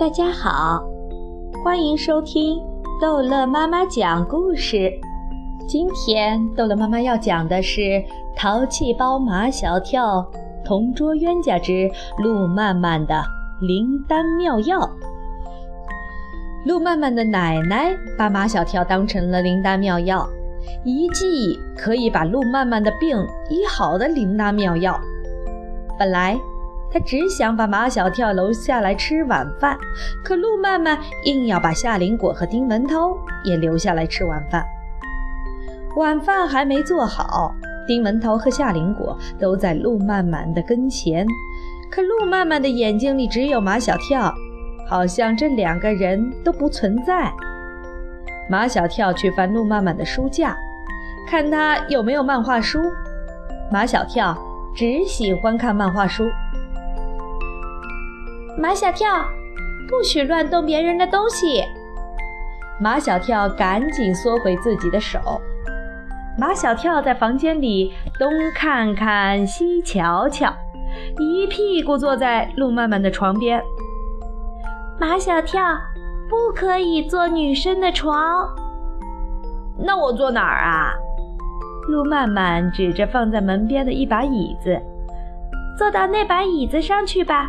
[0.00, 0.82] 大家好，
[1.62, 2.58] 欢迎收听
[2.98, 4.90] 逗乐妈妈讲故事。
[5.68, 7.80] 今天逗乐妈妈要讲的是
[8.34, 10.26] 《淘气包马小跳
[10.64, 11.86] 同桌冤家之
[12.16, 13.22] 路曼曼的
[13.60, 14.78] 灵丹妙药》。
[16.64, 20.26] 路曼曼的奶奶把马小跳当成了灵丹妙药，
[20.82, 23.18] 一剂可以把路曼曼的病
[23.50, 24.98] 医好的灵丹妙药。
[25.98, 26.40] 本来。
[26.92, 29.78] 他只想把马小跳留下来吃晚饭，
[30.24, 34.64] 可陆曼曼硬要把夏林果和丁文涛也留下来吃晚饭。
[35.96, 37.54] 晚饭还没做好，
[37.86, 41.26] 丁文涛和夏林果都在陆曼曼的跟前，
[41.90, 44.32] 可陆曼曼的眼睛里只有马小跳，
[44.88, 47.32] 好像这两个人都不存在。
[48.48, 50.56] 马小跳去翻陆曼曼的书架，
[51.28, 52.80] 看他有没有漫画书。
[53.70, 54.36] 马小跳
[54.74, 56.24] 只喜欢看漫画书。
[58.58, 59.08] 马小跳，
[59.88, 61.62] 不许乱动别人的东西！
[62.80, 65.18] 马小跳赶紧缩回自己的手。
[66.38, 70.52] 马小跳在房间里东看看西瞧瞧，
[71.18, 73.62] 一屁股坐在陆曼曼的床边。
[74.98, 75.62] 马小跳，
[76.28, 78.48] 不可以坐女生的床。
[79.78, 80.92] 那我坐哪儿啊？
[81.88, 84.78] 陆曼曼指着放在门边的一把椅子，
[85.78, 87.48] 坐到那把椅子上去吧。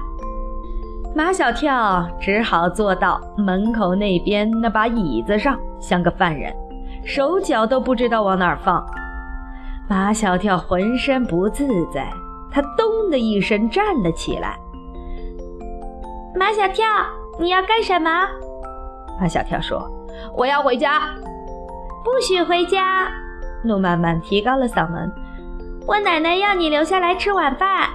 [1.13, 6.53] 马小跳只好坐到门口那边那把椅子上，像个犯人，
[7.05, 8.85] 手脚都不知道往哪儿放。
[9.89, 12.07] 马小跳浑身不自在，
[12.49, 14.57] 他咚的一声站了起来。
[16.33, 16.85] 马小跳，
[17.37, 18.09] 你要干什么？
[19.19, 19.85] 马小跳说
[20.33, 21.01] ：“我要回家。”
[22.03, 23.11] 不许回家！
[23.63, 25.11] 陆曼曼提高了嗓门
[25.85, 27.89] ：“我奶奶要你留下来吃晚饭。”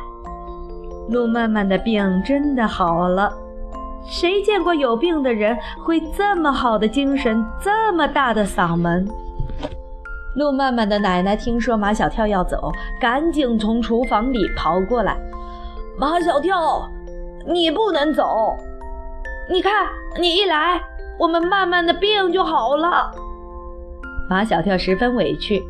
[1.08, 3.32] 路曼曼的病真的好了，
[4.04, 9.06] 谁见过有病的人会这么好的精神，这么大的嗓门？
[10.34, 15.16] 路曼曼的奶奶听说马小跳要走，赶紧从厨房里跑过来
[15.96, 16.90] ：“马小跳，
[17.46, 18.56] 你不能走！
[19.48, 19.86] 你看，
[20.20, 20.80] 你一来，
[21.18, 23.10] 我们曼曼的病就好了。”
[24.28, 25.62] 马小跳十分委屈，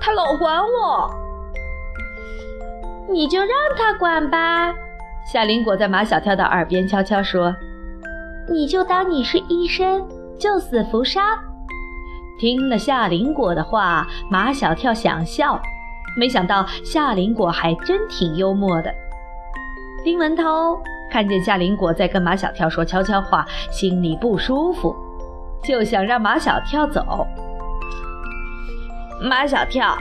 [0.00, 1.10] 他老管我。
[3.08, 4.74] 你就让他管吧，
[5.32, 7.54] 夏林果在马小跳的耳边悄悄说
[8.50, 10.06] ：“你就当你是医生，
[10.38, 11.24] 救死扶伤。”
[12.38, 15.60] 听了夏林果的话，马小跳想笑，
[16.18, 18.92] 没想到夏林果还真挺幽默的。
[20.04, 20.78] 丁文涛
[21.10, 24.94] 看见夏林果在跟马小跳说悄悄话，心里不舒服，
[25.62, 27.26] 就想让马小跳走。
[29.22, 29.96] 马小跳。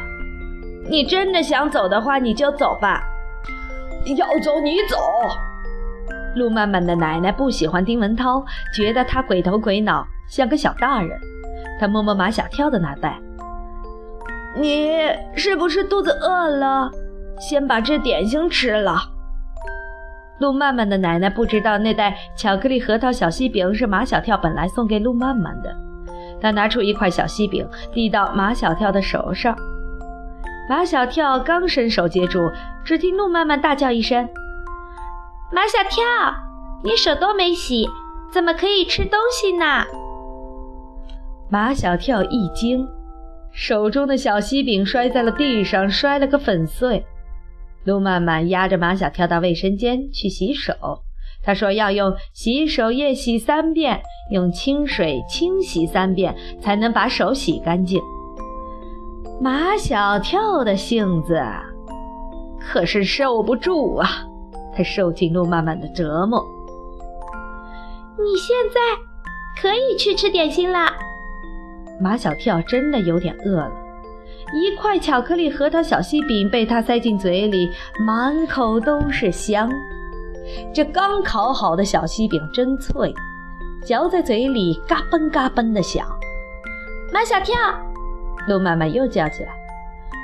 [0.88, 3.03] 你真的想走的话，你就走吧。
[4.18, 4.97] 要走你走。
[6.35, 11.18] 陆曼曼的奶奶不喜欢丁文涛，觉得他鬼头鬼脑，像个小大人。
[11.79, 13.19] 他摸摸马小跳的脑袋
[14.56, 16.91] ：“你是不是肚子饿了？
[17.40, 18.96] 先把这点心吃了。”
[20.40, 25.75] 陆曼曼的奶奶不知道那袋巧克力核桃小西饼是马小跳本来送给陆曼曼的。
[26.41, 29.57] 她拿出一块小西饼，递到马小跳的手上。
[30.68, 32.52] 马小跳刚伸手接住，
[32.84, 34.28] 只听陆曼曼大叫一声
[35.53, 36.03] ：“马小跳，
[36.84, 37.88] 你手都没洗，
[38.31, 39.86] 怎么可以吃东西呢？”
[41.52, 42.88] 马小跳一惊，
[43.52, 47.06] 手中的小西饼摔在了地上，摔了个粉碎。
[47.84, 50.74] 陆曼曼压着马小跳到卫生间去洗手，
[51.44, 54.02] 他说要用洗手液洗三遍，
[54.32, 58.02] 用清水清洗三遍，才能把手洗干净。
[59.40, 61.41] 马小跳的性子
[62.59, 64.09] 可是受不住啊！
[64.75, 66.44] 他受尽路漫漫的折磨。
[68.18, 70.88] 你现在可以去吃点心了。
[72.01, 73.72] 马小跳真的有点饿了，
[74.53, 77.69] 一块巧克力核桃小西饼被他塞进嘴里，
[78.06, 79.69] 满口都是香。
[80.73, 83.14] 这刚烤好的小西饼真脆，
[83.84, 86.08] 嚼在嘴里嘎嘣嘎嘣的响。
[87.14, 87.53] 马小跳。
[88.47, 89.50] 陆妈妈又叫起来：“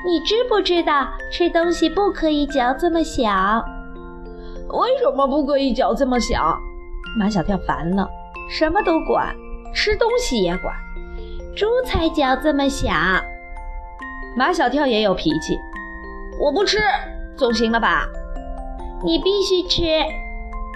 [0.06, 3.64] 你知不知道吃东西不可以嚼这么响？
[4.70, 6.58] 为什么不可以嚼这么响？”
[7.18, 8.08] 马小跳烦了，
[8.50, 9.36] 什么都管，
[9.74, 10.74] 吃东西也管。
[11.56, 13.22] 猪才嚼这么响。
[14.38, 15.58] 马小跳也有脾气，
[16.40, 16.78] 我不吃，
[17.36, 18.08] 总行了吧？
[19.04, 19.82] 你必须吃。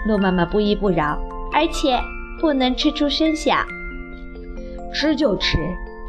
[0.06, 1.18] 鹿妈妈不依不饶，
[1.52, 1.98] 而且
[2.40, 3.64] 不能吃出声响。
[4.92, 5.56] 吃就吃。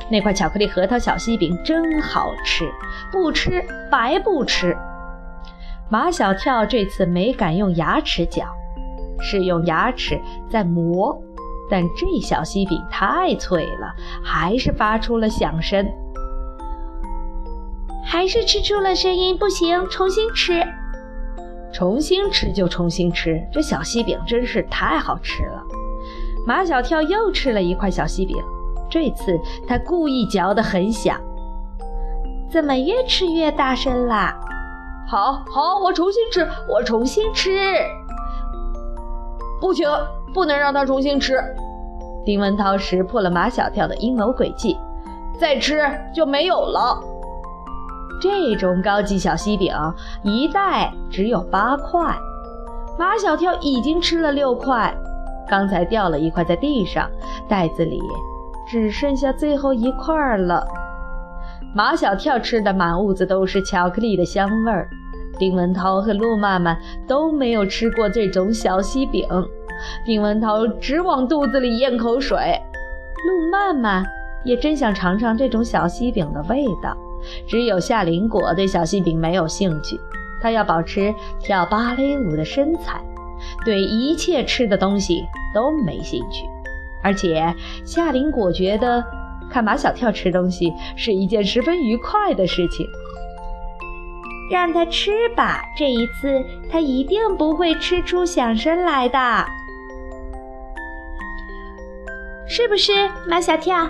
[0.10, 2.72] 那块巧克力核桃小西饼真好吃，
[3.12, 4.78] 不吃白不吃。
[5.90, 8.46] 马小跳这次没敢用牙齿嚼，
[9.20, 11.22] 是用牙齿在磨，
[11.70, 15.88] 但这小西饼太脆了，还是发出了响声。
[18.06, 20.64] 还是吃出了声音，不行，重新吃。
[21.74, 25.62] 重新吃就重新吃，这小西饼真是太好吃了。
[26.46, 28.38] 马小跳又吃了一块小西饼，
[28.90, 31.20] 这次他故意嚼得很响。
[32.50, 34.36] 怎么越吃越大声啦？
[35.08, 37.52] 好好，我重新吃，我重新吃。
[39.60, 39.90] 不行，
[40.34, 41.42] 不能让他重新吃。
[42.26, 44.78] 丁文涛识破了马小跳的阴谋诡计，
[45.40, 45.82] 再吃
[46.14, 47.02] 就没有了。
[48.22, 49.74] 这种高级小西饼
[50.24, 52.18] 一袋只有八块，
[52.98, 54.94] 马小跳已经吃了六块，
[55.48, 57.10] 刚才掉了一块在地上，
[57.48, 58.02] 袋子里
[58.70, 60.68] 只剩下最后一块了。
[61.74, 64.90] 马小跳吃的满屋子都是巧克力的香味儿，
[65.38, 66.78] 丁文涛和陆曼曼
[67.08, 69.28] 都没有吃过这种小西饼，
[70.06, 72.38] 丁文涛直往肚子里咽口水，
[73.28, 74.04] 陆曼曼
[74.44, 76.98] 也真想尝尝这种小西饼的味道。
[77.48, 80.00] 只有夏林果对小西饼没有兴趣，
[80.42, 83.02] 他要保持跳芭蕾舞的身材，
[83.66, 86.46] 对一切吃的东西都没兴趣。
[87.08, 87.56] 而且
[87.86, 89.02] 夏林果觉得
[89.50, 92.86] 看马小跳吃东西是一件十分愉快的事情。
[94.52, 99.46] 让他吃吧，这一次他一定不会吃出响声来的，
[102.46, 102.92] 是不是，
[103.26, 103.90] 马小跳？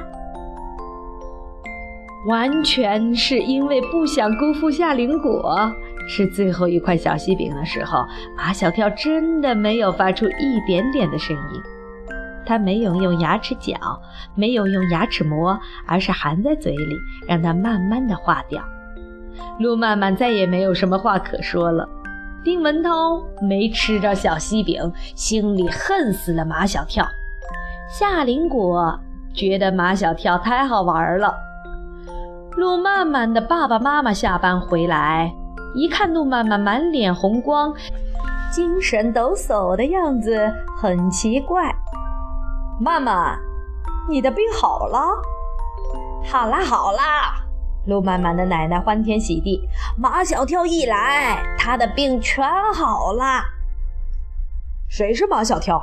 [2.28, 5.72] 完全是因为不想辜负夏林果，
[6.08, 8.06] 吃最后一块小西饼的时候，
[8.36, 11.77] 马小跳真的没有发出一点点的声音。
[12.48, 13.76] 他没有用牙齿嚼，
[14.34, 16.96] 没有用牙齿磨，而是含在嘴里，
[17.28, 18.64] 让它慢慢的化掉。
[19.60, 21.88] 陆曼曼再也没有什么话可说了。
[22.44, 27.06] 丁文涛没吃着小锡饼，心里恨死了马小跳。
[27.90, 28.98] 夏林果
[29.34, 31.36] 觉得马小跳太好玩了。
[32.56, 35.32] 陆曼曼的爸爸妈妈下班回来，
[35.76, 37.74] 一看陆曼曼满脸红光、
[38.52, 41.76] 精神抖擞的样子，很奇怪。
[42.80, 43.40] 曼曼，
[44.08, 45.00] 你的病好了？
[46.24, 47.42] 好啦好啦！
[47.88, 49.68] 陆曼曼的奶奶欢天喜地。
[49.98, 52.46] 马小跳一来，他的病全
[52.76, 53.42] 好了。
[54.88, 55.82] 谁是马小跳？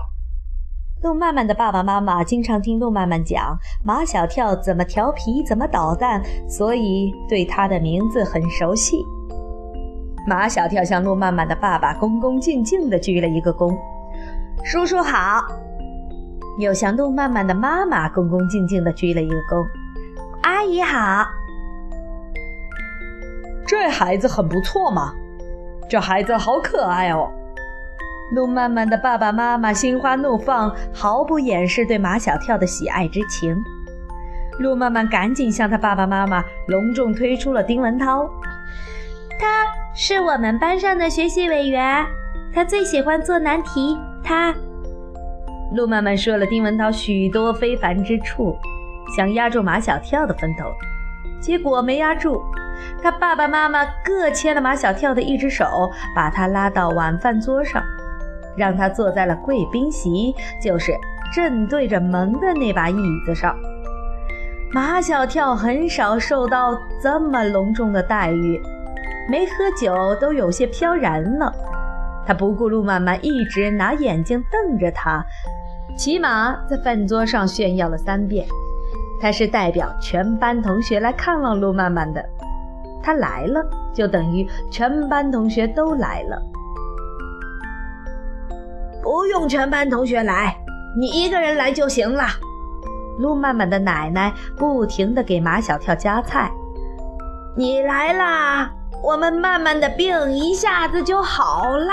[1.03, 9.05] 陆曼曼的爸爸妈妈经常听陆曼曼讲马小跳怎么调皮，怎么捣蛋，所以对他的名字很熟悉。
[10.29, 13.77] 马小跳向陆曼曼的爸爸恭恭敬敬地鞠了一个躬，
[14.63, 15.43] 叔叔好。
[16.59, 19.67] 又向路曼曼的妈妈恭恭敬敬地鞠了一个躬，
[20.43, 21.27] 阿姨好。
[23.67, 25.15] 这孩子很不错嘛，
[25.89, 27.31] 这孩子好可爱哦。
[28.33, 33.57] 路曼曼的爸爸妈妈心花怒放，毫不掩饰对马小跳的喜爱之情。
[34.61, 38.29] 路曼曼赶紧向他爸爸妈妈隆重推出了丁文涛，
[39.39, 39.65] 他
[39.95, 42.07] 是我们班上的学习委员，
[42.53, 43.99] 他最喜欢做难题。
[44.23, 44.55] 他，
[45.75, 48.57] 陆曼曼说了丁文涛许多非凡之处，
[49.17, 50.67] 想压住马小跳的风头，
[51.41, 52.41] 结果没压住。
[53.03, 57.83] 他爸爸妈妈各牵了马小跳的一只手，把他拉到晚饭桌上。
[58.57, 60.93] 让他坐在了贵宾席，就是
[61.35, 63.53] 正对着门的那把椅子上。
[64.73, 68.63] 马小跳很少受到这么隆重的待遇，
[69.29, 71.53] 没喝酒都有些飘然了。
[72.27, 75.23] 他不顾陆曼曼一直拿眼睛瞪着他，
[75.97, 78.47] 起码在饭桌上炫耀了三遍。
[79.21, 82.23] 他是代表全班同学来看望陆曼曼的，
[83.03, 86.43] 他来了就等于全班同学都来了。
[89.03, 90.57] 不用全班同学来，
[90.99, 92.25] 你一个人来就行了。
[93.19, 96.51] 陆曼曼的奶奶不停地给马小跳夹菜。
[97.57, 98.73] 你来啦，
[99.03, 101.93] 我们曼曼的病一下子就好了。